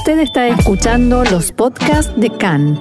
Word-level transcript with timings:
Usted 0.00 0.20
está 0.20 0.48
escuchando 0.48 1.24
los 1.24 1.52
podcasts 1.52 2.10
de 2.16 2.30
CAN. 2.30 2.80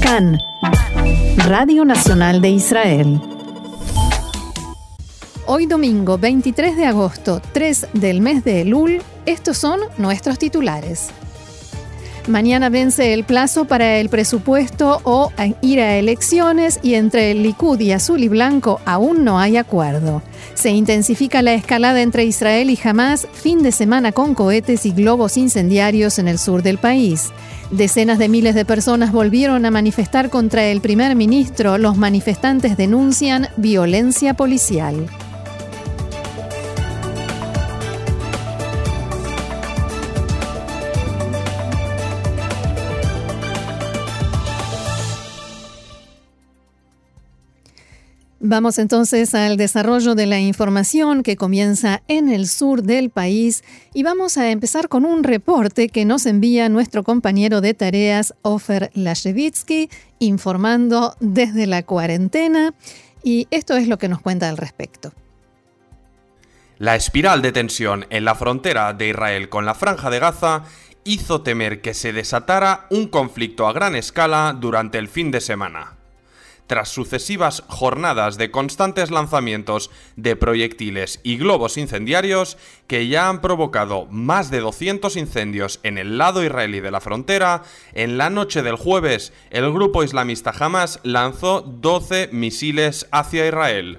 CAN, 0.00 0.38
Radio 1.48 1.84
Nacional 1.84 2.40
de 2.40 2.50
Israel. 2.50 3.20
Hoy 5.46 5.66
domingo 5.66 6.16
23 6.16 6.76
de 6.76 6.86
agosto, 6.86 7.42
3 7.52 7.88
del 7.94 8.20
mes 8.20 8.44
de 8.44 8.60
Elul, 8.60 9.02
estos 9.26 9.58
son 9.58 9.80
nuestros 9.98 10.38
titulares. 10.38 11.08
Mañana 12.30 12.68
vence 12.68 13.12
el 13.12 13.24
plazo 13.24 13.64
para 13.64 13.98
el 13.98 14.08
presupuesto 14.08 15.00
o 15.02 15.32
ir 15.62 15.80
a 15.80 15.96
elecciones 15.96 16.78
y 16.80 16.94
entre 16.94 17.32
el 17.32 17.42
Likud 17.42 17.80
y 17.80 17.90
Azul 17.90 18.22
y 18.22 18.28
Blanco 18.28 18.80
aún 18.84 19.24
no 19.24 19.40
hay 19.40 19.56
acuerdo. 19.56 20.22
Se 20.54 20.70
intensifica 20.70 21.42
la 21.42 21.54
escalada 21.54 22.00
entre 22.00 22.24
Israel 22.24 22.70
y 22.70 22.78
Hamas 22.84 23.26
fin 23.32 23.64
de 23.64 23.72
semana 23.72 24.12
con 24.12 24.34
cohetes 24.34 24.86
y 24.86 24.92
globos 24.92 25.36
incendiarios 25.36 26.20
en 26.20 26.28
el 26.28 26.38
sur 26.38 26.62
del 26.62 26.78
país. 26.78 27.30
Decenas 27.72 28.18
de 28.18 28.28
miles 28.28 28.54
de 28.54 28.64
personas 28.64 29.10
volvieron 29.10 29.66
a 29.66 29.72
manifestar 29.72 30.30
contra 30.30 30.64
el 30.66 30.80
primer 30.80 31.16
ministro. 31.16 31.78
Los 31.78 31.96
manifestantes 31.96 32.76
denuncian 32.76 33.48
violencia 33.56 34.34
policial. 34.34 35.08
Vamos 48.50 48.78
entonces 48.78 49.32
al 49.36 49.56
desarrollo 49.56 50.16
de 50.16 50.26
la 50.26 50.40
información 50.40 51.22
que 51.22 51.36
comienza 51.36 52.02
en 52.08 52.28
el 52.28 52.48
sur 52.48 52.82
del 52.82 53.08
país 53.08 53.62
y 53.94 54.02
vamos 54.02 54.38
a 54.38 54.50
empezar 54.50 54.88
con 54.88 55.04
un 55.04 55.22
reporte 55.22 55.88
que 55.88 56.04
nos 56.04 56.26
envía 56.26 56.68
nuestro 56.68 57.04
compañero 57.04 57.60
de 57.60 57.74
tareas 57.74 58.34
Ofer 58.42 58.90
Lashevitsky 58.94 59.88
informando 60.18 61.14
desde 61.20 61.68
la 61.68 61.84
cuarentena 61.84 62.74
y 63.22 63.46
esto 63.52 63.76
es 63.76 63.86
lo 63.86 63.98
que 63.98 64.08
nos 64.08 64.20
cuenta 64.20 64.48
al 64.48 64.56
respecto. 64.56 65.12
La 66.78 66.96
espiral 66.96 67.42
de 67.42 67.52
tensión 67.52 68.04
en 68.10 68.24
la 68.24 68.34
frontera 68.34 68.92
de 68.94 69.10
Israel 69.10 69.48
con 69.48 69.64
la 69.64 69.76
franja 69.76 70.10
de 70.10 70.18
Gaza 70.18 70.64
hizo 71.04 71.42
temer 71.42 71.82
que 71.82 71.94
se 71.94 72.12
desatara 72.12 72.88
un 72.90 73.06
conflicto 73.06 73.68
a 73.68 73.72
gran 73.72 73.94
escala 73.94 74.56
durante 74.58 74.98
el 74.98 75.06
fin 75.06 75.30
de 75.30 75.40
semana 75.40 75.99
tras 76.70 76.88
sucesivas 76.88 77.64
jornadas 77.66 78.38
de 78.38 78.52
constantes 78.52 79.10
lanzamientos 79.10 79.90
de 80.14 80.36
proyectiles 80.36 81.18
y 81.24 81.36
globos 81.36 81.76
incendiarios 81.76 82.58
que 82.86 83.08
ya 83.08 83.28
han 83.28 83.40
provocado 83.40 84.06
más 84.06 84.52
de 84.52 84.60
200 84.60 85.16
incendios 85.16 85.80
en 85.82 85.98
el 85.98 86.16
lado 86.16 86.44
israelí 86.44 86.78
de 86.78 86.92
la 86.92 87.00
frontera, 87.00 87.64
en 87.92 88.18
la 88.18 88.30
noche 88.30 88.62
del 88.62 88.76
jueves 88.76 89.32
el 89.50 89.68
grupo 89.72 90.04
islamista 90.04 90.54
Hamas 90.56 91.00
lanzó 91.02 91.62
12 91.62 92.28
misiles 92.30 93.08
hacia 93.10 93.48
Israel. 93.48 93.98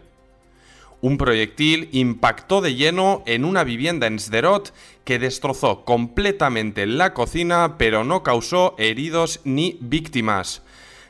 Un 1.02 1.18
proyectil 1.18 1.90
impactó 1.92 2.62
de 2.62 2.76
lleno 2.76 3.22
en 3.26 3.44
una 3.44 3.66
vivienda 3.66 4.08
en 4.08 4.18
Sderot 4.18 4.74
que 5.04 5.20
destrozó 5.20 5.84
completamente 5.84 6.86
la 6.86 7.14
cocina 7.14 7.76
pero 7.78 8.06
no 8.06 8.24
causó 8.24 8.76
heridos 8.78 9.42
ni 9.44 9.78
víctimas. 9.82 10.62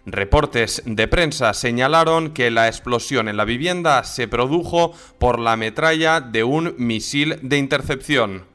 Reportes 0.06 0.82
de 0.86 1.08
prensa 1.08 1.54
señalaron 1.54 2.32
que 2.32 2.50
la 2.50 2.68
explosión 2.68 3.30
en 3.30 3.38
la 3.38 3.46
vivienda 3.46 4.04
se 4.04 4.28
produjo 4.28 4.94
por 5.20 5.40
la 5.40 5.56
metralla 5.56 6.22
de 6.22 6.44
un 6.44 6.74
misil 6.78 7.38
de 7.44 7.58
intercepción. 7.58 8.46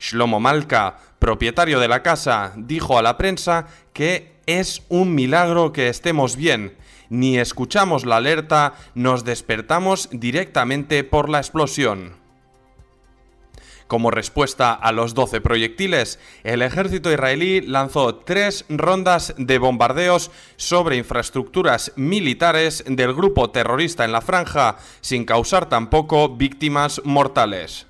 Shlomo 0.00 0.40
Malka, 0.40 0.96
propietario 1.18 1.78
de 1.78 1.88
la 1.88 2.02
casa, 2.02 2.54
dijo 2.56 2.98
a 2.98 3.02
la 3.02 3.18
prensa 3.18 3.66
que 3.92 4.40
es 4.46 4.82
un 4.88 5.14
milagro 5.14 5.72
que 5.72 5.88
estemos 5.88 6.36
bien. 6.36 6.74
Ni 7.10 7.38
escuchamos 7.38 8.06
la 8.06 8.16
alerta, 8.16 8.72
nos 8.94 9.24
despertamos 9.24 10.08
directamente 10.10 11.04
por 11.04 11.28
la 11.28 11.38
explosión. 11.38 12.21
Como 13.92 14.10
respuesta 14.10 14.72
a 14.72 14.90
los 14.90 15.12
12 15.12 15.42
proyectiles, 15.42 16.18
el 16.44 16.62
ejército 16.62 17.12
israelí 17.12 17.60
lanzó 17.60 18.14
tres 18.14 18.64
rondas 18.70 19.34
de 19.36 19.58
bombardeos 19.58 20.30
sobre 20.56 20.96
infraestructuras 20.96 21.92
militares 21.96 22.84
del 22.86 23.12
grupo 23.12 23.50
terrorista 23.50 24.06
en 24.06 24.12
la 24.12 24.22
franja, 24.22 24.78
sin 25.02 25.26
causar 25.26 25.68
tampoco 25.68 26.30
víctimas 26.30 27.02
mortales. 27.04 27.86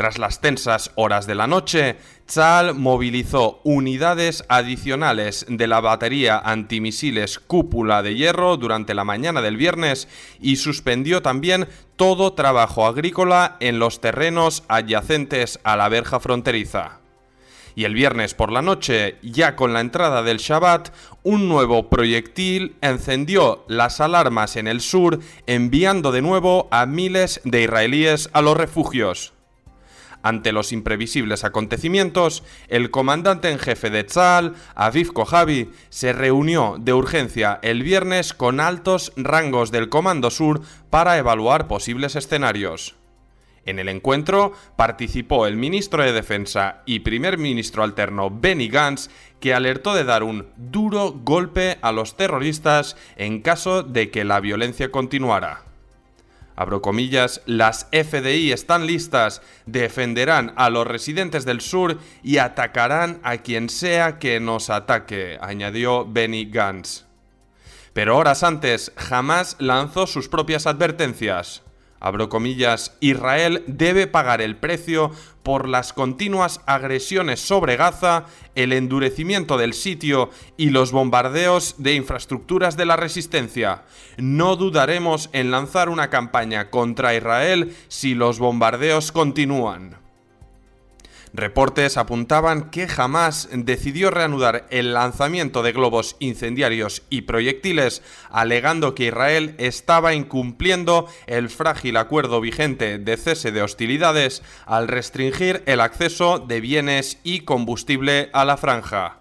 Tras 0.00 0.16
las 0.16 0.40
tensas 0.40 0.92
horas 0.94 1.26
de 1.26 1.34
la 1.34 1.46
noche, 1.46 1.96
Tzal 2.24 2.74
movilizó 2.74 3.60
unidades 3.64 4.46
adicionales 4.48 5.44
de 5.46 5.66
la 5.66 5.82
batería 5.82 6.38
antimisiles 6.38 7.38
Cúpula 7.38 8.02
de 8.02 8.14
Hierro 8.14 8.56
durante 8.56 8.94
la 8.94 9.04
mañana 9.04 9.42
del 9.42 9.58
viernes 9.58 10.08
y 10.40 10.56
suspendió 10.56 11.20
también 11.20 11.68
todo 11.96 12.32
trabajo 12.32 12.86
agrícola 12.86 13.58
en 13.60 13.78
los 13.78 14.00
terrenos 14.00 14.62
adyacentes 14.68 15.60
a 15.64 15.76
la 15.76 15.90
verja 15.90 16.18
fronteriza. 16.18 17.00
Y 17.74 17.84
el 17.84 17.92
viernes 17.92 18.32
por 18.32 18.50
la 18.50 18.62
noche, 18.62 19.18
ya 19.20 19.54
con 19.54 19.74
la 19.74 19.82
entrada 19.82 20.22
del 20.22 20.38
Shabbat, 20.38 20.94
un 21.24 21.46
nuevo 21.46 21.90
proyectil 21.90 22.74
encendió 22.80 23.66
las 23.68 24.00
alarmas 24.00 24.56
en 24.56 24.66
el 24.66 24.80
sur, 24.80 25.20
enviando 25.46 26.10
de 26.10 26.22
nuevo 26.22 26.68
a 26.70 26.86
miles 26.86 27.42
de 27.44 27.64
israelíes 27.64 28.30
a 28.32 28.40
los 28.40 28.56
refugios. 28.56 29.34
Ante 30.22 30.52
los 30.52 30.72
imprevisibles 30.72 31.44
acontecimientos, 31.44 32.42
el 32.68 32.90
comandante 32.90 33.50
en 33.50 33.58
jefe 33.58 33.88
de 33.88 34.04
Tzal, 34.04 34.54
Aviv 34.74 35.12
Kojavi, 35.12 35.70
se 35.88 36.12
reunió 36.12 36.76
de 36.78 36.92
urgencia 36.92 37.58
el 37.62 37.82
viernes 37.82 38.34
con 38.34 38.60
altos 38.60 39.12
rangos 39.16 39.70
del 39.70 39.88
Comando 39.88 40.30
Sur 40.30 40.60
para 40.90 41.16
evaluar 41.16 41.68
posibles 41.68 42.16
escenarios. 42.16 42.96
En 43.64 43.78
el 43.78 43.88
encuentro 43.88 44.52
participó 44.76 45.46
el 45.46 45.56
ministro 45.56 46.02
de 46.02 46.12
Defensa 46.12 46.82
y 46.86 47.00
primer 47.00 47.38
ministro 47.38 47.82
alterno 47.82 48.30
Benny 48.30 48.68
Gantz, 48.68 49.08
que 49.38 49.54
alertó 49.54 49.94
de 49.94 50.04
dar 50.04 50.22
un 50.22 50.48
duro 50.56 51.12
golpe 51.12 51.78
a 51.80 51.92
los 51.92 52.16
terroristas 52.16 52.96
en 53.16 53.40
caso 53.40 53.82
de 53.82 54.10
que 54.10 54.24
la 54.24 54.40
violencia 54.40 54.90
continuara 54.90 55.69
abro 56.60 56.82
comillas, 56.82 57.40
las 57.46 57.86
FDI 57.90 58.52
están 58.52 58.86
listas, 58.86 59.40
defenderán 59.64 60.52
a 60.56 60.68
los 60.68 60.86
residentes 60.86 61.46
del 61.46 61.62
sur 61.62 61.96
y 62.22 62.36
atacarán 62.36 63.18
a 63.22 63.38
quien 63.38 63.70
sea 63.70 64.18
que 64.18 64.40
nos 64.40 64.68
ataque, 64.68 65.38
añadió 65.40 66.04
Benny 66.04 66.50
Gantz. 66.50 67.06
Pero 67.94 68.18
horas 68.18 68.42
antes, 68.42 68.92
jamás 68.94 69.56
lanzó 69.58 70.06
sus 70.06 70.28
propias 70.28 70.66
advertencias 70.66 71.62
abro 72.00 72.28
comillas, 72.28 72.96
Israel 73.00 73.62
debe 73.66 74.06
pagar 74.06 74.40
el 74.40 74.56
precio 74.56 75.12
por 75.42 75.68
las 75.68 75.92
continuas 75.92 76.60
agresiones 76.66 77.40
sobre 77.40 77.76
Gaza, 77.76 78.24
el 78.54 78.72
endurecimiento 78.72 79.56
del 79.58 79.74
sitio 79.74 80.30
y 80.56 80.70
los 80.70 80.92
bombardeos 80.92 81.76
de 81.78 81.94
infraestructuras 81.94 82.76
de 82.76 82.86
la 82.86 82.96
resistencia. 82.96 83.84
No 84.16 84.56
dudaremos 84.56 85.30
en 85.32 85.50
lanzar 85.50 85.88
una 85.88 86.10
campaña 86.10 86.70
contra 86.70 87.14
Israel 87.14 87.76
si 87.88 88.14
los 88.14 88.38
bombardeos 88.38 89.12
continúan. 89.12 90.09
Reportes 91.32 91.96
apuntaban 91.96 92.70
que 92.70 92.88
jamás 92.88 93.48
decidió 93.52 94.10
reanudar 94.10 94.66
el 94.70 94.94
lanzamiento 94.94 95.62
de 95.62 95.72
globos 95.72 96.16
incendiarios 96.18 97.02
y 97.08 97.22
proyectiles, 97.22 98.02
alegando 98.30 98.96
que 98.96 99.06
Israel 99.06 99.54
estaba 99.58 100.14
incumpliendo 100.14 101.06
el 101.26 101.48
frágil 101.48 101.96
acuerdo 101.98 102.40
vigente 102.40 102.98
de 102.98 103.16
cese 103.16 103.52
de 103.52 103.62
hostilidades 103.62 104.42
al 104.66 104.88
restringir 104.88 105.62
el 105.66 105.80
acceso 105.80 106.40
de 106.40 106.60
bienes 106.60 107.18
y 107.22 107.40
combustible 107.40 108.30
a 108.32 108.44
la 108.44 108.56
franja. 108.56 109.18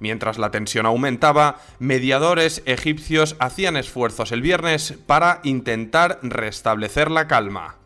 Mientras 0.00 0.36
la 0.36 0.50
tensión 0.50 0.84
aumentaba, 0.84 1.60
mediadores 1.78 2.62
egipcios 2.66 3.36
hacían 3.38 3.76
esfuerzos 3.76 4.32
el 4.32 4.42
viernes 4.42 4.98
para 5.06 5.40
intentar 5.44 6.18
restablecer 6.22 7.10
la 7.10 7.26
calma. 7.26 7.81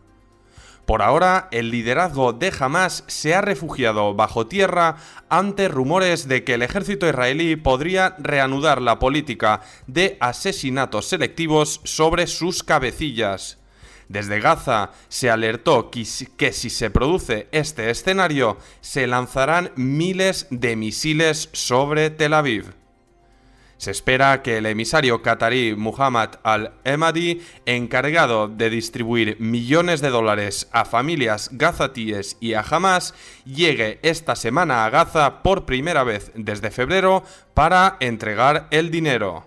Por 0.86 1.02
ahora, 1.02 1.48
el 1.50 1.72
liderazgo 1.72 2.32
de 2.32 2.52
Hamas 2.56 3.02
se 3.08 3.34
ha 3.34 3.40
refugiado 3.40 4.14
bajo 4.14 4.46
tierra 4.46 4.96
ante 5.28 5.66
rumores 5.66 6.28
de 6.28 6.44
que 6.44 6.54
el 6.54 6.62
ejército 6.62 7.08
israelí 7.08 7.56
podría 7.56 8.14
reanudar 8.18 8.80
la 8.80 9.00
política 9.00 9.62
de 9.88 10.16
asesinatos 10.20 11.06
selectivos 11.06 11.80
sobre 11.82 12.28
sus 12.28 12.62
cabecillas. 12.62 13.58
Desde 14.08 14.38
Gaza 14.38 14.92
se 15.08 15.28
alertó 15.28 15.90
que, 15.90 16.04
si 16.52 16.70
se 16.70 16.90
produce 16.90 17.48
este 17.50 17.90
escenario, 17.90 18.56
se 18.80 19.08
lanzarán 19.08 19.72
miles 19.74 20.46
de 20.50 20.76
misiles 20.76 21.48
sobre 21.52 22.10
Tel 22.10 22.32
Aviv. 22.32 22.85
Se 23.78 23.90
espera 23.90 24.42
que 24.42 24.56
el 24.56 24.66
emisario 24.66 25.20
qatarí 25.20 25.74
Muhammad 25.76 26.36
al-Emadi, 26.42 27.42
encargado 27.66 28.48
de 28.48 28.70
distribuir 28.70 29.36
millones 29.38 30.00
de 30.00 30.08
dólares 30.08 30.68
a 30.72 30.86
familias 30.86 31.50
gazatíes 31.52 32.38
y 32.40 32.54
a 32.54 32.62
Hamas, 32.62 33.14
llegue 33.44 33.98
esta 34.02 34.34
semana 34.34 34.86
a 34.86 34.90
Gaza 34.90 35.42
por 35.42 35.66
primera 35.66 36.04
vez 36.04 36.32
desde 36.34 36.70
febrero 36.70 37.22
para 37.52 37.98
entregar 38.00 38.66
el 38.70 38.90
dinero. 38.90 39.44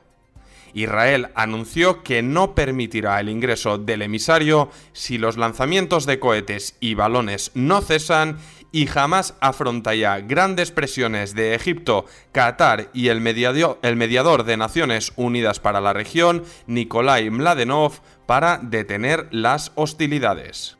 Israel 0.74 1.30
anunció 1.36 2.04
que 2.04 2.22
no 2.22 2.54
permitirá 2.56 3.20
el 3.20 3.30
ingreso 3.30 3.78
del 3.78 4.02
emisario 4.02 4.70
si 4.94 5.18
los 5.18 5.38
lanzamientos 5.38 6.06
de 6.06 6.20
cohetes 6.20 6.76
y 6.80 6.94
balones 6.94 7.52
no 7.56 7.82
cesan 7.82 8.38
y 8.72 8.88
jamás 8.88 9.34
afronta 9.40 9.96
ya 9.96 10.20
grandes 10.20 10.72
presiones 10.72 11.34
de 11.34 11.56
Egipto, 11.56 12.06
Qatar 12.32 12.90
y 12.94 13.08
el 13.08 13.20
el 13.20 13.96
mediador 13.96 14.44
de 14.44 14.58
Naciones 14.58 15.12
Unidas 15.16 15.60
para 15.60 15.82
la 15.82 15.94
región, 15.94 16.44
Nikolai 16.68 17.30
Mladenov, 17.30 18.00
para 18.26 18.58
detener 18.58 19.28
las 19.32 19.72
hostilidades. 19.76 20.80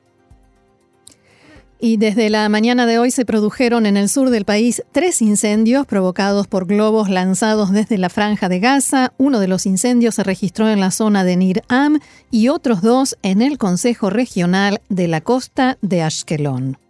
Y 1.82 1.96
desde 1.96 2.30
la 2.30 2.50
mañana 2.50 2.86
de 2.86 3.00
hoy 3.00 3.10
se 3.10 3.24
produjeron 3.24 3.86
en 3.86 3.96
el 3.96 4.10
sur 4.10 4.32
del 4.32 4.44
país 4.44 4.84
tres 4.92 5.22
incendios 5.22 5.86
provocados 5.86 6.46
por 6.46 6.66
globos 6.66 7.08
lanzados 7.10 7.72
desde 7.72 7.98
la 7.98 8.10
franja 8.10 8.50
de 8.50 8.60
Gaza. 8.60 9.14
Uno 9.18 9.40
de 9.40 9.48
los 9.48 9.66
incendios 9.66 10.16
se 10.16 10.24
registró 10.24 10.70
en 10.70 10.82
la 10.82 10.92
zona 10.92 11.24
de 11.24 11.38
Nir 11.38 11.64
Am 11.70 12.00
y 12.32 12.50
otros 12.50 12.82
dos 12.82 13.18
en 13.24 13.42
el 13.42 13.58
Consejo 13.58 14.10
Regional 14.10 14.82
de 14.90 15.08
la 15.08 15.22
Costa 15.22 15.78
de 15.82 16.04
Ashkelon. 16.04 16.89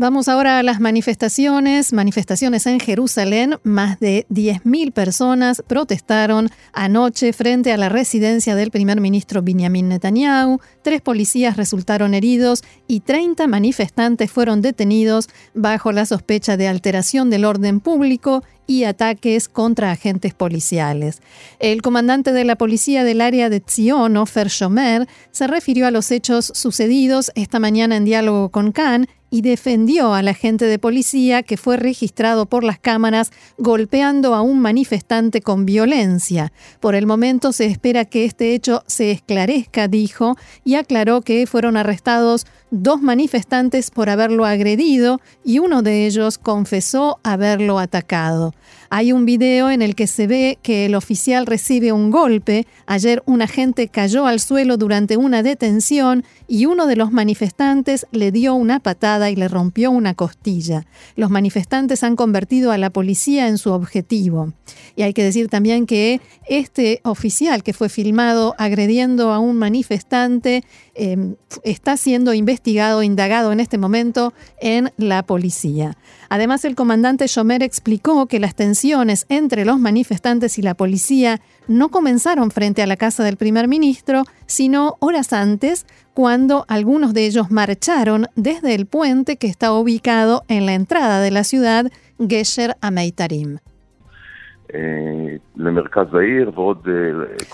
Vamos 0.00 0.28
ahora 0.28 0.58
a 0.58 0.62
las 0.62 0.80
manifestaciones. 0.80 1.92
Manifestaciones 1.92 2.66
en 2.66 2.80
Jerusalén. 2.80 3.56
Más 3.64 4.00
de 4.00 4.24
10.000 4.30 4.92
personas 4.92 5.62
protestaron 5.66 6.48
anoche 6.72 7.34
frente 7.34 7.70
a 7.70 7.76
la 7.76 7.90
residencia 7.90 8.54
del 8.54 8.70
primer 8.70 8.98
ministro 9.02 9.42
Benjamin 9.42 9.90
Netanyahu. 9.90 10.58
Tres 10.80 11.02
policías 11.02 11.58
resultaron 11.58 12.14
heridos 12.14 12.64
y 12.86 13.00
30 13.00 13.46
manifestantes 13.46 14.30
fueron 14.30 14.62
detenidos 14.62 15.28
bajo 15.52 15.92
la 15.92 16.06
sospecha 16.06 16.56
de 16.56 16.66
alteración 16.66 17.28
del 17.28 17.44
orden 17.44 17.80
público 17.80 18.42
y 18.66 18.84
ataques 18.84 19.48
contra 19.48 19.90
agentes 19.90 20.32
policiales. 20.32 21.20
El 21.58 21.82
comandante 21.82 22.32
de 22.32 22.44
la 22.44 22.56
policía 22.56 23.04
del 23.04 23.20
área 23.20 23.50
de 23.50 23.62
Zion, 23.68 24.16
Ofer 24.16 24.48
Shomer, 24.48 25.08
se 25.30 25.46
refirió 25.46 25.88
a 25.88 25.90
los 25.90 26.10
hechos 26.10 26.52
sucedidos 26.54 27.32
esta 27.34 27.58
mañana 27.58 27.96
en 27.96 28.04
diálogo 28.04 28.50
con 28.50 28.70
Khan 28.72 29.08
y 29.30 29.42
defendió 29.42 30.12
al 30.14 30.28
agente 30.28 30.66
de 30.66 30.78
policía 30.78 31.42
que 31.42 31.56
fue 31.56 31.76
registrado 31.76 32.46
por 32.46 32.64
las 32.64 32.78
cámaras 32.78 33.30
golpeando 33.58 34.34
a 34.34 34.42
un 34.42 34.60
manifestante 34.60 35.40
con 35.40 35.64
violencia. 35.64 36.52
Por 36.80 36.94
el 36.94 37.06
momento 37.06 37.52
se 37.52 37.66
espera 37.66 38.04
que 38.04 38.24
este 38.24 38.54
hecho 38.54 38.82
se 38.86 39.10
esclarezca, 39.12 39.88
dijo, 39.88 40.36
y 40.64 40.74
aclaró 40.74 41.22
que 41.22 41.46
fueron 41.46 41.76
arrestados 41.76 42.46
dos 42.70 43.02
manifestantes 43.02 43.90
por 43.90 44.08
haberlo 44.08 44.44
agredido 44.44 45.20
y 45.44 45.58
uno 45.58 45.82
de 45.82 46.06
ellos 46.06 46.38
confesó 46.38 47.18
haberlo 47.22 47.78
atacado. 47.78 48.54
Hay 48.90 49.12
un 49.12 49.24
video 49.24 49.70
en 49.70 49.82
el 49.82 49.94
que 49.94 50.06
se 50.06 50.26
ve 50.26 50.58
que 50.62 50.86
el 50.86 50.94
oficial 50.94 51.46
recibe 51.46 51.92
un 51.92 52.10
golpe. 52.10 52.66
Ayer 52.86 53.22
un 53.26 53.42
agente 53.42 53.88
cayó 53.88 54.26
al 54.26 54.40
suelo 54.40 54.76
durante 54.76 55.16
una 55.16 55.42
detención 55.42 56.24
y 56.48 56.66
uno 56.66 56.86
de 56.86 56.96
los 56.96 57.12
manifestantes 57.12 58.06
le 58.10 58.32
dio 58.32 58.54
una 58.54 58.80
patada 58.80 59.19
y 59.28 59.36
le 59.36 59.48
rompió 59.48 59.90
una 59.90 60.14
costilla. 60.14 60.86
Los 61.16 61.30
manifestantes 61.30 62.02
han 62.02 62.16
convertido 62.16 62.72
a 62.72 62.78
la 62.78 62.88
policía 62.88 63.48
en 63.48 63.58
su 63.58 63.72
objetivo. 63.72 64.54
Y 64.96 65.02
hay 65.02 65.12
que 65.12 65.24
decir 65.24 65.48
también 65.48 65.84
que 65.84 66.20
este 66.48 67.00
oficial 67.04 67.62
que 67.62 67.74
fue 67.74 67.88
filmado 67.88 68.54
agrediendo 68.56 69.32
a 69.32 69.40
un 69.40 69.56
manifestante 69.56 70.64
Em, 71.02 71.36
está 71.64 71.96
siendo 71.96 72.34
investigado, 72.34 73.02
indagado 73.02 73.52
en 73.52 73.60
este 73.60 73.78
momento 73.78 74.34
en 74.60 74.92
la 74.98 75.22
policía. 75.22 75.96
Además, 76.28 76.66
el 76.66 76.74
comandante 76.74 77.26
Shomer 77.26 77.62
explicó 77.62 78.26
que 78.26 78.38
las 78.38 78.54
tensiones 78.54 79.24
entre 79.30 79.64
los 79.64 79.80
manifestantes 79.80 80.58
y 80.58 80.62
la 80.62 80.74
policía 80.74 81.40
no 81.68 81.88
comenzaron 81.88 82.50
frente 82.50 82.82
a 82.82 82.86
la 82.86 82.98
casa 82.98 83.24
del 83.24 83.38
primer 83.38 83.66
ministro, 83.66 84.24
sino 84.44 84.98
horas 85.00 85.32
antes, 85.32 85.86
cuando 86.12 86.66
algunos 86.68 87.14
de 87.14 87.24
ellos 87.24 87.50
marcharon 87.50 88.26
desde 88.36 88.74
el 88.74 88.84
puente 88.84 89.38
que 89.38 89.46
está 89.46 89.72
ubicado 89.72 90.44
en 90.48 90.66
la 90.66 90.74
entrada 90.74 91.22
de 91.22 91.30
la 91.30 91.44
ciudad, 91.44 91.90
Gesher 92.18 92.76
Ameitarim. 92.82 93.56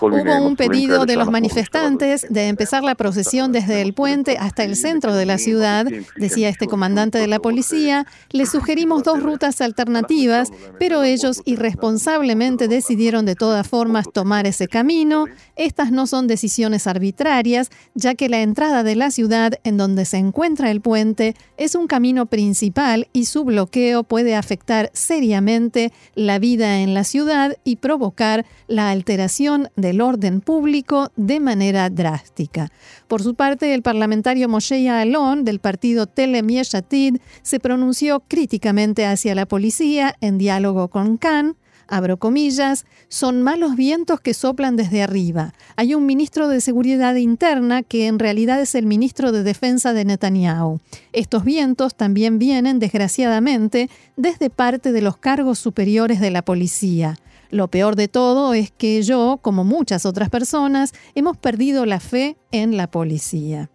Hubo 0.00 0.46
un 0.46 0.56
pedido 0.56 1.06
de 1.06 1.16
los 1.16 1.30
manifestantes 1.30 2.26
de 2.28 2.48
empezar 2.48 2.82
la 2.84 2.94
procesión 2.94 3.52
desde 3.52 3.82
el 3.82 3.94
puente 3.94 4.36
hasta 4.38 4.64
el 4.64 4.76
centro 4.76 5.14
de 5.14 5.26
la 5.26 5.38
ciudad, 5.38 5.86
decía 6.16 6.48
este 6.48 6.66
comandante 6.66 7.18
de 7.18 7.26
la 7.26 7.38
policía. 7.38 8.06
Le 8.30 8.46
sugerimos 8.46 9.02
dos 9.02 9.22
rutas 9.22 9.60
alternativas, 9.60 10.52
pero 10.78 11.02
ellos 11.02 11.42
irresponsablemente 11.44 12.68
decidieron 12.68 13.24
de 13.26 13.34
todas 13.34 13.66
formas 13.66 14.06
tomar 14.12 14.46
ese 14.46 14.68
camino. 14.68 15.26
Estas 15.56 15.90
no 15.90 16.06
son 16.06 16.26
decisiones 16.26 16.86
arbitrarias, 16.86 17.70
ya 17.94 18.14
que 18.14 18.28
la 18.28 18.42
entrada 18.42 18.82
de 18.82 18.96
la 18.96 19.10
ciudad 19.10 19.54
en 19.64 19.76
donde 19.76 20.04
se 20.04 20.18
encuentra 20.18 20.70
el 20.70 20.80
puente 20.80 21.34
es 21.56 21.74
un 21.74 21.86
camino 21.86 22.26
principal 22.26 23.08
y 23.12 23.24
su 23.24 23.44
bloqueo 23.44 24.04
puede 24.04 24.36
afectar 24.36 24.90
seriamente 24.92 25.92
la 26.14 26.38
vida 26.38 26.80
en 26.80 26.94
la 26.94 27.04
ciudad 27.06 27.56
y 27.64 27.76
provocar 27.76 28.44
la 28.66 28.90
alteración 28.90 29.70
del 29.76 30.02
orden 30.02 30.42
público 30.42 31.10
de 31.16 31.40
manera 31.40 31.88
drástica. 31.88 32.68
Por 33.08 33.22
su 33.22 33.34
parte, 33.34 33.72
el 33.72 33.80
parlamentario 33.80 34.48
Moshe 34.48 34.90
Alon 34.90 35.44
del 35.44 35.60
partido 35.60 36.06
Telem 36.06 36.48
Yeshatid 36.48 37.16
se 37.42 37.60
pronunció 37.60 38.20
críticamente 38.28 39.06
hacia 39.06 39.34
la 39.34 39.46
policía 39.46 40.14
en 40.20 40.36
diálogo 40.36 40.88
con 40.88 41.16
Khan, 41.16 41.56
abro 41.88 42.16
comillas, 42.18 42.86
son 43.08 43.42
malos 43.42 43.76
vientos 43.76 44.20
que 44.20 44.34
soplan 44.34 44.76
desde 44.76 45.02
arriba. 45.02 45.52
Hay 45.76 45.94
un 45.94 46.06
ministro 46.06 46.48
de 46.48 46.60
Seguridad 46.60 47.14
Interna 47.16 47.82
que 47.82 48.06
en 48.06 48.18
realidad 48.18 48.60
es 48.60 48.74
el 48.74 48.86
ministro 48.86 49.32
de 49.32 49.42
Defensa 49.42 49.92
de 49.92 50.04
Netanyahu. 50.04 50.80
Estos 51.12 51.44
vientos 51.44 51.96
también 51.96 52.38
vienen, 52.38 52.78
desgraciadamente, 52.78 53.90
desde 54.16 54.50
parte 54.50 54.92
de 54.92 55.02
los 55.02 55.16
cargos 55.16 55.58
superiores 55.58 56.20
de 56.20 56.30
la 56.30 56.42
policía. 56.42 57.16
Lo 57.50 57.68
peor 57.68 57.94
de 57.96 58.08
todo 58.08 58.54
es 58.54 58.70
que 58.70 59.02
yo, 59.02 59.38
como 59.40 59.64
muchas 59.64 60.04
otras 60.04 60.30
personas, 60.30 60.92
hemos 61.14 61.36
perdido 61.36 61.86
la 61.86 62.00
fe 62.00 62.36
en 62.50 62.76
la 62.76 62.90
policía. 62.90 63.70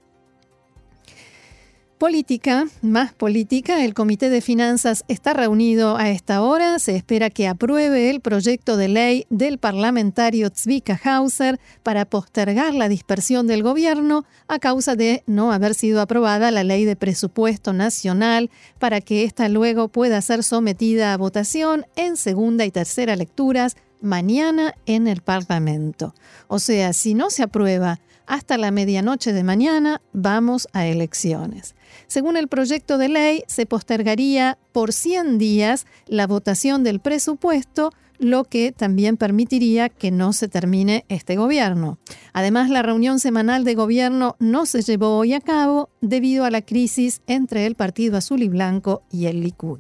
Política, 2.02 2.66
más 2.82 3.14
política, 3.14 3.86
el 3.86 3.94
Comité 3.94 4.32
de 4.32 4.42
Finanzas 4.42 5.06
está 5.08 5.34
reunido 5.34 5.98
a 5.98 6.10
esta 6.10 6.42
hora. 6.42 6.80
Se 6.80 6.96
espera 6.96 7.30
que 7.30 7.48
apruebe 7.48 8.10
el 8.10 8.22
proyecto 8.22 8.76
de 8.76 8.88
ley 8.88 9.28
del 9.30 9.60
parlamentario 9.60 10.50
Tzvika 10.50 11.00
Hauser 11.04 11.60
para 11.84 12.06
postergar 12.06 12.74
la 12.74 12.90
dispersión 12.90 13.46
del 13.46 13.62
gobierno 13.62 14.26
a 14.48 14.58
causa 14.58 14.96
de 14.96 15.22
no 15.28 15.52
haber 15.52 15.76
sido 15.76 16.02
aprobada 16.02 16.50
la 16.50 16.64
ley 16.64 16.86
de 16.86 16.96
presupuesto 16.96 17.72
nacional 17.72 18.50
para 18.80 19.00
que 19.00 19.24
ésta 19.24 19.48
luego 19.48 19.88
pueda 19.88 20.20
ser 20.22 20.42
sometida 20.42 21.14
a 21.14 21.18
votación 21.18 21.86
en 21.96 22.18
segunda 22.18 22.66
y 22.66 22.72
tercera 22.72 23.16
lecturas 23.16 23.78
mañana 24.02 24.74
en 24.88 25.08
el 25.08 25.22
Parlamento. 25.22 26.16
O 26.48 26.58
sea, 26.58 26.94
si 26.94 27.14
no 27.14 27.30
se 27.30 27.44
aprueba 27.44 28.00
hasta 28.32 28.58
la 28.58 28.72
medianoche 28.72 29.34
de 29.34 29.44
mañana, 29.44 30.02
vamos 30.14 30.70
a 30.72 30.88
elecciones. 30.88 31.76
Según 32.08 32.38
el 32.38 32.48
proyecto 32.48 32.98
de 32.98 33.10
ley, 33.10 33.44
se 33.48 33.66
postergaría 33.66 34.58
por 34.72 34.94
100 34.94 35.38
días 35.38 35.86
la 36.08 36.28
votación 36.28 36.86
del 36.86 37.02
presupuesto, 37.02 37.92
lo 38.20 38.46
que 38.46 38.72
también 38.72 39.18
permitiría 39.18 39.90
que 39.90 40.12
no 40.12 40.32
se 40.32 40.48
termine 40.48 41.04
este 41.10 41.36
gobierno. 41.36 41.98
Además, 42.32 42.70
la 42.70 42.82
reunión 42.82 43.20
semanal 43.20 43.66
de 43.66 43.76
gobierno 43.76 44.38
no 44.40 44.66
se 44.66 44.82
llevó 44.82 45.18
hoy 45.18 45.34
a 45.34 45.42
cabo 45.42 45.90
debido 46.00 46.46
a 46.46 46.52
la 46.52 46.62
crisis 46.62 47.22
entre 47.28 47.66
el 47.66 47.76
Partido 47.76 48.16
Azul 48.16 48.44
y 48.44 48.48
Blanco 48.48 49.02
y 49.12 49.26
el 49.26 49.42
Likud. 49.42 49.80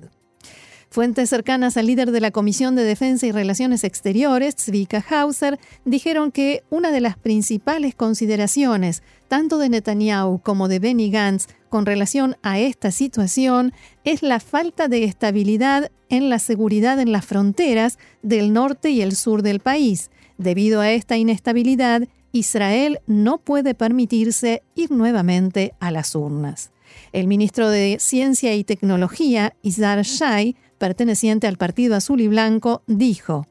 Fuentes 0.91 1.29
cercanas 1.29 1.77
al 1.77 1.88
líder 1.88 2.12
de 2.12 2.19
la 2.19 2.31
Comisión 2.31 2.75
de 2.75 2.83
Defensa 2.83 3.25
y 3.25 3.31
Relaciones 3.31 3.86
Exteriores, 3.86 4.55
Zvika 4.60 5.01
Hauser, 5.10 5.57
dijeron 5.86 6.33
que 6.33 6.65
una 6.69 6.91
de 6.91 7.00
las 7.00 7.17
principales 7.17 7.95
consideraciones, 7.95 9.01
tanto 9.29 9.57
de 9.57 9.69
Netanyahu 9.69 10.41
como 10.41 10.67
de 10.67 10.79
Benny 10.79 11.10
Gantz, 11.10 11.48
con 11.69 11.86
relación 11.86 12.36
a 12.43 12.60
esta 12.60 12.91
situación 12.91 13.71
es 14.03 14.21
la 14.21 14.41
falta 14.41 14.89
de 14.89 15.05
estabilidad 15.05 15.91
en 16.10 16.29
la 16.29 16.39
seguridad 16.39 17.00
en 17.00 17.13
las 17.13 17.24
fronteras 17.24 17.98
del 18.21 18.51
norte 18.51 18.89
y 18.89 19.01
el 19.01 19.15
sur 19.15 19.43
del 19.43 19.62
país. 19.62 20.12
Debido 20.38 20.81
a 20.81 20.91
esta 20.91 21.15
inestabilidad, 21.15 22.10
Israel 22.33 23.00
no 23.07 23.38
puede 23.38 23.75
permitirse 23.75 24.62
ir 24.75 24.91
nuevamente 24.91 25.74
a 25.79 25.89
las 25.89 26.15
urnas. 26.15 26.71
El 27.13 27.27
ministro 27.27 27.69
de 27.69 27.95
Ciencia 28.01 28.53
y 28.55 28.65
Tecnología, 28.65 29.53
Izar 29.62 30.01
Shai, 30.01 30.57
perteneciente 30.82 31.46
al 31.46 31.58
Partido 31.58 31.96
Azul 31.96 32.22
y 32.22 32.28
Blanco, 32.28 32.82
dijo, 32.88 33.46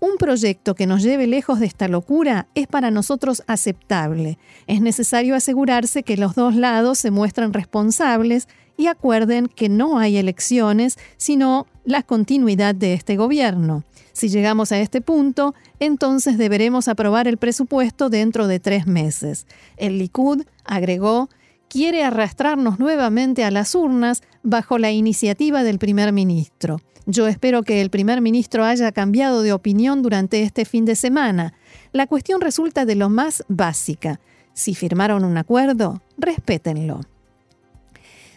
un 0.00 0.18
proyecto 0.18 0.74
que 0.74 0.86
nos 0.86 1.02
lleve 1.02 1.26
lejos 1.26 1.58
de 1.58 1.64
esta 1.64 1.88
locura 1.88 2.46
es 2.54 2.66
para 2.66 2.90
nosotros 2.90 3.42
aceptable. 3.46 4.36
Es 4.66 4.82
necesario 4.82 5.34
asegurarse 5.34 6.02
que 6.02 6.18
los 6.18 6.34
dos 6.34 6.54
lados 6.54 6.98
se 6.98 7.10
muestran 7.10 7.54
responsables 7.54 8.48
y 8.76 8.88
acuerden 8.88 9.46
que 9.46 9.70
no 9.70 9.98
hay 9.98 10.18
elecciones, 10.18 10.98
sino 11.16 11.66
la 11.86 12.02
continuidad 12.02 12.74
de 12.74 12.92
este 12.92 13.16
gobierno. 13.16 13.82
Si 14.12 14.28
llegamos 14.28 14.70
a 14.70 14.78
este 14.78 15.00
punto, 15.00 15.54
entonces 15.80 16.36
deberemos 16.36 16.88
aprobar 16.88 17.28
el 17.28 17.38
presupuesto 17.38 18.10
dentro 18.10 18.46
de 18.46 18.60
tres 18.60 18.86
meses. 18.86 19.46
El 19.78 19.98
Likud 19.98 20.44
agregó 20.66 21.30
quiere 21.74 22.04
arrastrarnos 22.04 22.78
nuevamente 22.78 23.42
a 23.42 23.50
las 23.50 23.74
urnas 23.74 24.22
bajo 24.44 24.78
la 24.78 24.92
iniciativa 24.92 25.64
del 25.64 25.80
primer 25.80 26.12
ministro. 26.12 26.80
Yo 27.04 27.26
espero 27.26 27.64
que 27.64 27.80
el 27.80 27.90
primer 27.90 28.20
ministro 28.20 28.64
haya 28.64 28.92
cambiado 28.92 29.42
de 29.42 29.52
opinión 29.52 30.00
durante 30.00 30.44
este 30.44 30.66
fin 30.66 30.84
de 30.84 30.94
semana. 30.94 31.52
La 31.90 32.06
cuestión 32.06 32.40
resulta 32.40 32.84
de 32.84 32.94
lo 32.94 33.10
más 33.10 33.42
básica. 33.48 34.20
Si 34.52 34.76
firmaron 34.76 35.24
un 35.24 35.36
acuerdo, 35.36 36.00
respétenlo. 36.16 37.00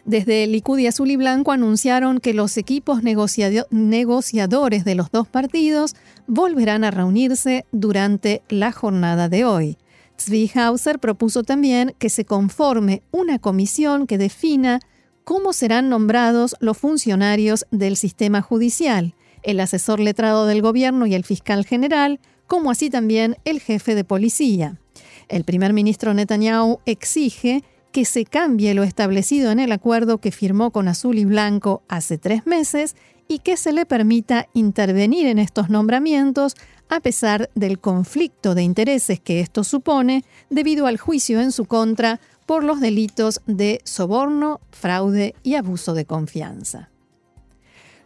Desde 0.03 0.47
Likud 0.47 0.79
y 0.79 0.87
Azul 0.87 1.11
y 1.11 1.15
Blanco 1.15 1.51
anunciaron 1.51 2.19
que 2.19 2.33
los 2.33 2.57
equipos 2.57 3.03
negociadores 3.03 4.83
de 4.83 4.95
los 4.95 5.11
dos 5.11 5.27
partidos 5.27 5.95
volverán 6.25 6.83
a 6.83 6.89
reunirse 6.89 7.67
durante 7.71 8.41
la 8.49 8.71
jornada 8.71 9.29
de 9.29 9.45
hoy. 9.45 9.77
Zvi 10.19 10.51
Hauser 10.55 10.99
propuso 10.99 11.43
también 11.43 11.95
que 11.99 12.09
se 12.09 12.25
conforme 12.25 13.03
una 13.11 13.39
comisión 13.39 14.07
que 14.07 14.17
defina 14.17 14.79
cómo 15.23 15.53
serán 15.53 15.89
nombrados 15.89 16.55
los 16.59 16.77
funcionarios 16.77 17.65
del 17.71 17.97
sistema 17.97 18.41
judicial, 18.41 19.13
el 19.43 19.59
asesor 19.59 19.99
letrado 19.99 20.45
del 20.45 20.61
gobierno 20.61 21.05
y 21.05 21.15
el 21.15 21.23
fiscal 21.23 21.65
general, 21.65 22.19
como 22.47 22.71
así 22.71 22.89
también 22.89 23.37
el 23.45 23.59
jefe 23.59 23.93
de 23.93 24.03
policía. 24.03 24.79
El 25.27 25.43
primer 25.43 25.73
ministro 25.73 26.13
Netanyahu 26.13 26.79
exige 26.85 27.63
que 27.91 28.05
se 28.05 28.25
cambie 28.25 28.73
lo 28.73 28.83
establecido 28.83 29.51
en 29.51 29.59
el 29.59 29.71
acuerdo 29.71 30.19
que 30.19 30.31
firmó 30.31 30.71
con 30.71 30.87
Azul 30.87 31.17
y 31.17 31.25
Blanco 31.25 31.83
hace 31.87 32.17
tres 32.17 32.45
meses 32.45 32.95
y 33.27 33.39
que 33.39 33.57
se 33.57 33.73
le 33.73 33.85
permita 33.85 34.47
intervenir 34.53 35.27
en 35.27 35.39
estos 35.39 35.69
nombramientos 35.69 36.55
a 36.89 36.99
pesar 36.99 37.49
del 37.55 37.79
conflicto 37.79 38.55
de 38.55 38.63
intereses 38.63 39.19
que 39.19 39.41
esto 39.41 39.63
supone 39.63 40.23
debido 40.49 40.87
al 40.87 40.97
juicio 40.97 41.41
en 41.41 41.51
su 41.51 41.65
contra 41.65 42.19
por 42.45 42.63
los 42.63 42.79
delitos 42.79 43.41
de 43.45 43.81
soborno, 43.83 44.61
fraude 44.71 45.35
y 45.43 45.55
abuso 45.55 45.93
de 45.93 46.05
confianza. 46.05 46.89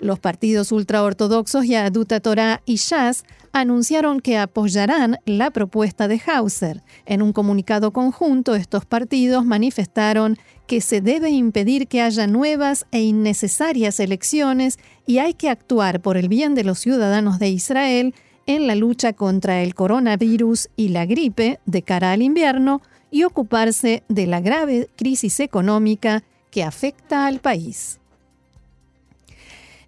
Los 0.02 0.20
partidos 0.20 0.72
ultraortodoxos 0.72 1.68
Yaduta 1.68 2.20
Torah 2.20 2.62
y 2.66 2.76
Shas 2.76 3.24
anunciaron 3.54 4.20
que 4.20 4.38
apoyarán 4.38 5.20
la 5.26 5.52
propuesta 5.52 6.08
de 6.08 6.20
Hauser. 6.26 6.82
En 7.06 7.22
un 7.22 7.34
comunicado 7.34 7.94
conjunto, 7.94 8.56
estos 8.56 8.86
partidos 8.86 9.46
manifestaron 9.46 10.38
que 10.66 10.82
se 10.82 11.02
debe 11.02 11.30
impedir 11.30 11.88
que 11.88 12.02
haya 12.02 12.26
nuevas 12.26 12.88
e 12.92 13.02
innecesarias 13.02 14.00
elecciones 14.00 14.80
y 15.06 15.20
hay 15.20 15.36
que 15.36 15.50
actuar 15.50 16.02
por 16.02 16.18
el 16.18 16.30
bien 16.30 16.56
de 16.56 16.64
los 16.64 16.80
ciudadanos 16.80 17.38
de 17.38 17.50
Israel 17.50 18.16
en 18.48 18.66
la 18.66 18.74
lucha 18.74 19.14
contra 19.14 19.62
el 19.62 19.76
coronavirus 19.76 20.70
y 20.76 20.90
la 20.90 21.06
gripe 21.06 21.60
de 21.66 21.84
cara 21.84 22.12
al 22.12 22.24
invierno, 22.24 22.82
y 23.12 23.24
ocuparse 23.26 24.04
de 24.08 24.26
la 24.26 24.40
grave 24.40 24.90
crisis 24.96 25.42
económica 25.42 26.24
que 26.50 26.64
afecta 26.64 27.28
al 27.28 27.40
país. 27.40 28.01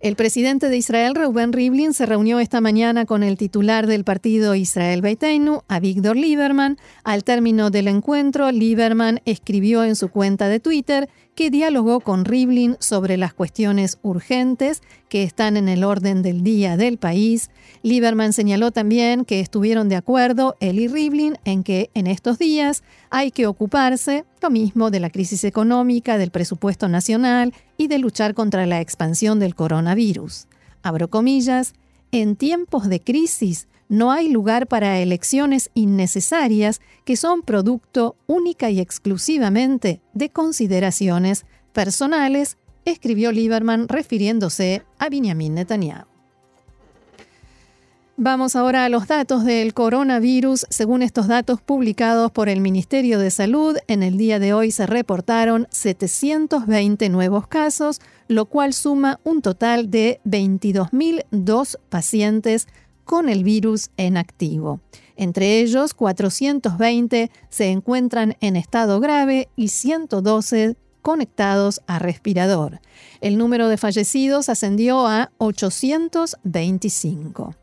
El 0.04 0.18
presidente 0.18 0.68
de 0.68 0.76
Israel, 0.76 1.16
Reuben 1.16 1.54
Rivlin, 1.54 1.94
se 1.94 2.06
reunió 2.06 2.42
esta 2.42 2.60
mañana 2.60 3.06
con 3.06 3.24
el 3.24 3.38
titular 3.38 3.88
del 3.88 4.04
partido 4.04 4.54
Israel 4.54 5.02
Beiteinu, 5.02 5.62
Avigdor 5.70 6.18
Lieberman. 6.18 6.78
Al 7.06 7.24
término 7.24 7.70
del 7.70 7.88
encuentro, 7.88 8.52
Lieberman 8.52 9.22
escribió 9.24 9.86
en 9.86 9.96
su 9.96 10.10
cuenta 10.10 10.50
de 10.50 10.60
Twitter 10.60 11.08
que 11.36 11.50
dialogó 11.50 12.00
con 12.00 12.26
Rivlin 12.26 12.78
sobre 12.80 13.18
las 13.18 13.34
cuestiones 13.34 13.98
urgentes 14.02 14.82
que 15.10 15.24
están 15.24 15.58
en 15.58 15.68
el 15.68 15.84
orden 15.84 16.22
del 16.22 16.44
día 16.44 16.78
del 16.78 16.98
país. 16.98 17.50
Lieberman 17.82 18.34
señaló 18.34 18.72
también 18.72 19.26
que 19.26 19.40
estuvieron 19.40 19.90
de 19.90 19.96
acuerdo 19.96 20.56
él 20.60 20.80
y 20.80 20.88
Rivlin 20.88 21.38
en 21.44 21.64
que 21.64 21.90
en 21.94 22.08
estos 22.08 22.38
días 22.38 22.84
hay 23.10 23.32
que 23.32 23.48
ocuparse 23.48 24.26
lo 24.42 24.50
mismo 24.50 24.92
de 24.92 25.00
la 25.00 25.10
crisis 25.10 25.44
económica, 25.44 26.18
del 26.18 26.32
presupuesto 26.32 26.88
nacional 26.88 27.54
y 27.78 27.88
de 27.88 27.98
luchar 27.98 28.34
contra 28.34 28.66
la 28.66 28.82
expansión 28.82 29.40
del 29.40 29.56
coronavirus. 29.56 30.48
Abro 30.84 31.10
comillas, 31.10 31.74
en 32.12 32.36
tiempos 32.36 32.90
de 32.90 33.00
crisis 33.00 33.68
no 33.90 34.12
hay 34.12 34.30
lugar 34.30 34.68
para 34.68 35.00
elecciones 35.00 35.70
innecesarias 35.74 36.82
que 37.06 37.16
son 37.16 37.42
producto 37.42 38.16
única 38.28 38.70
y 38.70 38.80
exclusivamente 38.80 40.02
de 40.14 40.30
consideraciones 40.30 41.46
personales, 41.74 42.58
escribió 42.86 43.32
Lieberman 43.32 43.88
refiriéndose 43.88 44.84
a 45.00 45.10
Benjamin 45.10 45.56
Netanyahu. 45.56 46.14
Vamos 48.16 48.56
ahora 48.56 48.86
a 48.86 48.90
los 48.90 49.08
datos 49.08 49.44
del 49.44 49.74
coronavirus. 49.74 50.68
Según 50.70 51.02
estos 51.02 51.28
datos 51.28 51.62
publicados 51.62 52.32
por 52.32 52.48
el 52.48 52.62
Ministerio 52.62 53.18
de 53.18 53.32
Salud, 53.32 53.76
en 53.88 54.04
el 54.04 54.18
día 54.18 54.38
de 54.38 54.54
hoy 54.54 54.70
se 54.70 54.86
reportaron 54.86 55.68
720 55.72 57.10
nuevos 57.10 57.48
casos, 57.48 58.02
lo 58.28 58.46
cual 58.46 58.74
suma 58.74 59.20
un 59.24 59.42
total 59.42 59.90
de 59.90 60.22
22.002 60.26 61.80
pacientes 61.90 62.68
con 63.06 63.30
el 63.30 63.44
virus 63.44 63.92
en 63.98 64.18
activo. 64.18 64.80
Entre 65.16 65.60
ellos, 65.60 65.94
420 65.94 67.30
se 67.50 67.70
encuentran 67.70 68.36
en 68.42 68.56
estado 68.56 69.00
grave 69.00 69.50
y 69.56 69.68
112 69.70 70.76
conectados 71.02 71.82
a 71.86 72.00
respirador. 72.00 72.80
El 73.22 73.38
número 73.38 73.68
de 73.68 73.78
fallecidos 73.78 74.50
ascendió 74.50 75.08
a 75.08 75.32
825 75.38 77.56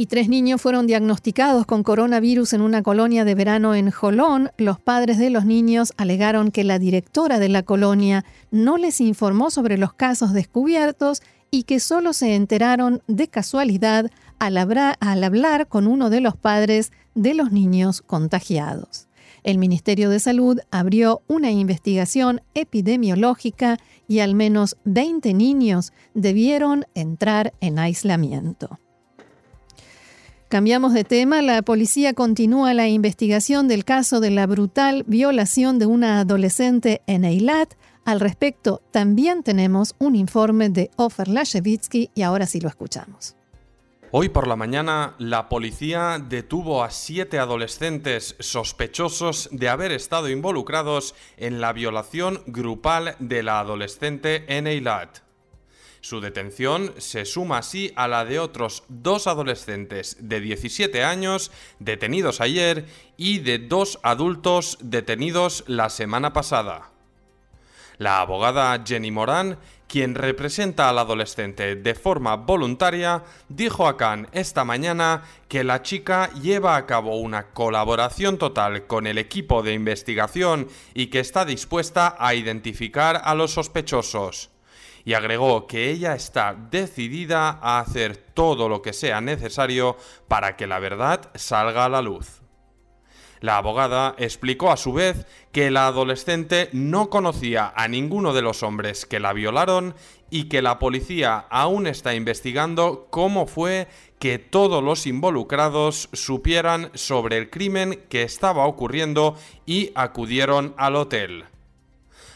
y 0.00 0.06
tres 0.06 0.28
niños 0.28 0.62
fueron 0.62 0.86
diagnosticados 0.86 1.66
con 1.66 1.82
coronavirus 1.82 2.52
en 2.52 2.60
una 2.60 2.84
colonia 2.84 3.24
de 3.24 3.34
verano 3.34 3.74
en 3.74 3.90
Jolón. 3.90 4.52
Los 4.56 4.78
padres 4.78 5.18
de 5.18 5.28
los 5.28 5.44
niños 5.44 5.92
alegaron 5.96 6.52
que 6.52 6.62
la 6.62 6.78
directora 6.78 7.40
de 7.40 7.48
la 7.48 7.64
colonia 7.64 8.24
no 8.52 8.78
les 8.78 9.00
informó 9.00 9.50
sobre 9.50 9.76
los 9.76 9.92
casos 9.92 10.32
descubiertos 10.32 11.20
y 11.50 11.64
que 11.64 11.80
solo 11.80 12.12
se 12.12 12.36
enteraron 12.36 13.02
de 13.08 13.26
casualidad 13.26 14.08
al, 14.38 14.56
hablar 14.56 15.66
con 15.66 15.88
uno 15.88 16.10
de 16.10 16.20
los 16.20 16.36
padres 16.36 16.92
de 17.16 17.34
los 17.34 17.50
niños 17.50 18.00
contagiados. 18.00 19.08
El 19.42 19.58
Ministerio 19.58 20.10
de 20.10 20.20
Salud 20.20 20.60
abrió 20.70 21.22
una 21.26 21.50
investigación 21.50 22.40
epidemiológica 22.54 23.78
y 24.06 24.20
al 24.20 24.36
menos 24.36 24.76
20 24.84 25.34
niños 25.34 25.92
debieron 26.14 26.84
entrar 26.94 27.52
en 27.60 27.80
aislamiento. 27.80 28.78
Cambiamos 30.48 30.94
de 30.94 31.04
tema, 31.04 31.42
la 31.42 31.60
policía 31.60 32.14
continúa 32.14 32.72
la 32.72 32.88
investigación 32.88 33.68
del 33.68 33.84
caso 33.84 34.18
de 34.18 34.30
la 34.30 34.46
brutal 34.46 35.04
violación 35.06 35.78
de 35.78 35.84
una 35.84 36.20
adolescente 36.20 37.02
en 37.06 37.26
Eilat. 37.26 37.74
Al 38.06 38.18
respecto, 38.18 38.80
también 38.90 39.42
tenemos 39.42 39.94
un 39.98 40.16
informe 40.16 40.70
de 40.70 40.90
Ofer 40.96 41.28
Lashevitsky 41.28 42.10
y 42.14 42.22
ahora 42.22 42.46
sí 42.46 42.62
lo 42.62 42.68
escuchamos. 42.70 43.36
Hoy 44.10 44.30
por 44.30 44.46
la 44.46 44.56
mañana, 44.56 45.16
la 45.18 45.50
policía 45.50 46.18
detuvo 46.18 46.82
a 46.82 46.90
siete 46.90 47.38
adolescentes 47.38 48.34
sospechosos 48.38 49.50
de 49.52 49.68
haber 49.68 49.92
estado 49.92 50.30
involucrados 50.30 51.14
en 51.36 51.60
la 51.60 51.74
violación 51.74 52.40
grupal 52.46 53.16
de 53.18 53.42
la 53.42 53.60
adolescente 53.60 54.46
en 54.56 54.66
Eilat. 54.66 55.27
Su 56.00 56.20
detención 56.20 56.94
se 56.98 57.24
suma 57.24 57.58
así 57.58 57.92
a 57.96 58.06
la 58.08 58.24
de 58.24 58.38
otros 58.38 58.84
dos 58.88 59.26
adolescentes 59.26 60.16
de 60.20 60.40
17 60.40 61.02
años 61.02 61.50
detenidos 61.80 62.40
ayer 62.40 62.86
y 63.16 63.40
de 63.40 63.58
dos 63.58 63.98
adultos 64.02 64.78
detenidos 64.80 65.64
la 65.66 65.90
semana 65.90 66.32
pasada. 66.32 66.92
La 67.98 68.20
abogada 68.20 68.80
Jenny 68.86 69.10
Moran, 69.10 69.58
quien 69.88 70.14
representa 70.14 70.88
al 70.88 70.98
adolescente 70.98 71.74
de 71.74 71.94
forma 71.96 72.36
voluntaria, 72.36 73.24
dijo 73.48 73.88
a 73.88 73.96
Khan 73.96 74.28
esta 74.30 74.64
mañana 74.64 75.24
que 75.48 75.64
la 75.64 75.82
chica 75.82 76.30
lleva 76.34 76.76
a 76.76 76.86
cabo 76.86 77.16
una 77.16 77.48
colaboración 77.48 78.38
total 78.38 78.86
con 78.86 79.08
el 79.08 79.18
equipo 79.18 79.64
de 79.64 79.72
investigación 79.72 80.68
y 80.94 81.08
que 81.08 81.18
está 81.18 81.44
dispuesta 81.44 82.14
a 82.20 82.34
identificar 82.34 83.20
a 83.24 83.34
los 83.34 83.54
sospechosos. 83.54 84.50
Y 85.08 85.14
agregó 85.14 85.66
que 85.66 85.88
ella 85.88 86.14
está 86.14 86.54
decidida 86.70 87.58
a 87.62 87.80
hacer 87.80 88.14
todo 88.18 88.68
lo 88.68 88.82
que 88.82 88.92
sea 88.92 89.22
necesario 89.22 89.96
para 90.28 90.54
que 90.54 90.66
la 90.66 90.80
verdad 90.80 91.30
salga 91.34 91.86
a 91.86 91.88
la 91.88 92.02
luz. 92.02 92.42
La 93.40 93.56
abogada 93.56 94.14
explicó 94.18 94.70
a 94.70 94.76
su 94.76 94.92
vez 94.92 95.26
que 95.50 95.70
la 95.70 95.86
adolescente 95.86 96.68
no 96.74 97.08
conocía 97.08 97.72
a 97.74 97.88
ninguno 97.88 98.34
de 98.34 98.42
los 98.42 98.62
hombres 98.62 99.06
que 99.06 99.18
la 99.18 99.32
violaron 99.32 99.94
y 100.28 100.50
que 100.50 100.60
la 100.60 100.78
policía 100.78 101.46
aún 101.48 101.86
está 101.86 102.14
investigando 102.14 103.06
cómo 103.08 103.46
fue 103.46 103.88
que 104.18 104.38
todos 104.38 104.84
los 104.84 105.06
involucrados 105.06 106.10
supieran 106.12 106.90
sobre 106.92 107.38
el 107.38 107.48
crimen 107.48 108.04
que 108.10 108.24
estaba 108.24 108.66
ocurriendo 108.66 109.38
y 109.64 109.90
acudieron 109.94 110.74
al 110.76 110.96
hotel. 110.96 111.46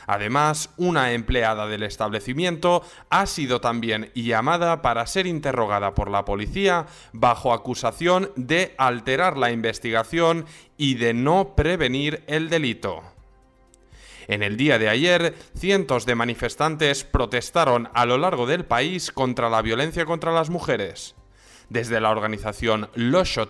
Además, 0.07 0.71
una 0.77 1.13
empleada 1.13 1.67
del 1.67 1.83
establecimiento 1.83 2.83
ha 3.11 3.27
sido 3.27 3.61
también 3.61 4.11
llamada 4.15 4.83
para 4.83 5.07
ser 5.07 5.27
interrogada 5.27 5.95
por 5.95 6.11
la 6.11 6.25
policía 6.25 6.87
bajo 7.13 7.53
acusación 7.53 8.31
de 8.37 8.75
alterar 8.79 9.37
la 9.37 9.51
investigación 9.51 10.47
y 10.77 10.95
de 10.95 11.15
no 11.15 11.55
prevenir 11.55 12.25
el 12.27 12.49
delito. 12.49 13.03
En 14.29 14.43
el 14.43 14.57
día 14.57 14.79
de 14.79 14.89
ayer, 14.89 15.35
cientos 15.57 16.07
de 16.07 16.15
manifestantes 16.15 17.05
protestaron 17.05 17.89
a 17.93 18.07
lo 18.07 18.19
largo 18.19 18.47
del 18.47 18.65
país 18.65 19.11
contra 19.11 19.51
la 19.51 19.63
violencia 19.63 20.07
contra 20.07 20.33
las 20.33 20.49
mujeres. 20.49 21.17
Desde 21.69 22.01
la 22.01 22.11
organización 22.11 22.89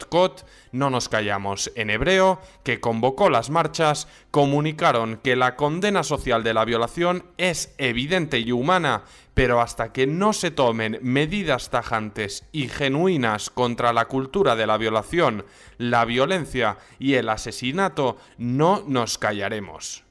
Kot, 0.08 0.44
No 0.72 0.90
nos 0.90 1.08
callamos 1.08 1.72
en 1.74 1.90
hebreo, 1.90 2.40
que 2.64 2.80
convocó 2.80 3.30
las 3.30 3.50
marchas, 3.50 4.08
comunicaron 4.30 5.18
que 5.22 5.36
la 5.36 5.56
condena 5.56 6.02
social 6.02 6.44
de 6.44 6.54
la 6.54 6.64
violación 6.64 7.24
es 7.36 7.74
evidente 7.78 8.38
y 8.38 8.52
humana, 8.52 9.04
pero 9.34 9.60
hasta 9.60 9.92
que 9.92 10.06
no 10.06 10.32
se 10.32 10.50
tomen 10.50 10.98
medidas 11.02 11.70
tajantes 11.70 12.44
y 12.52 12.68
genuinas 12.68 13.50
contra 13.50 13.92
la 13.92 14.06
cultura 14.06 14.56
de 14.56 14.66
la 14.66 14.76
violación, 14.76 15.44
la 15.78 16.04
violencia 16.04 16.78
y 16.98 17.14
el 17.14 17.28
asesinato, 17.28 18.16
no 18.38 18.82
nos 18.86 19.18
callaremos. 19.18 20.04